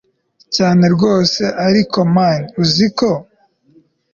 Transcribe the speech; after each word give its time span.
cyane 0.55 0.85
rwose 0.95 1.43
ariko 1.67 1.99
mn 2.13 2.19
uziko 2.61 3.07